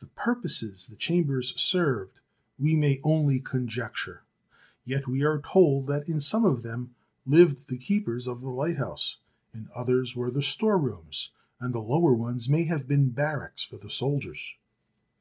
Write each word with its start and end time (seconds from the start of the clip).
The 0.00 0.06
purposes 0.08 0.88
the 0.90 0.96
chambers 0.96 1.54
served 1.60 2.18
we 2.58 2.74
may 2.74 3.00
only 3.04 3.38
conjecture, 3.38 4.24
yet 4.84 5.06
we 5.06 5.22
are 5.22 5.38
told 5.40 5.86
that 5.86 6.08
in 6.08 6.18
some 6.18 6.44
of 6.44 6.64
them 6.64 6.96
lived 7.24 7.68
the 7.68 7.78
keepers 7.78 8.26
of 8.26 8.40
the 8.40 8.50
lighthouse; 8.50 9.18
in 9.54 9.68
others 9.72 10.16
were 10.16 10.32
the 10.32 10.42
storerooms, 10.42 11.30
and 11.60 11.72
the 11.72 11.78
lower 11.78 12.14
ones 12.14 12.48
may 12.48 12.64
have 12.64 12.88
been 12.88 13.10
barracks 13.10 13.62
for 13.62 13.76
the 13.76 13.88
soldiers. 13.90 14.56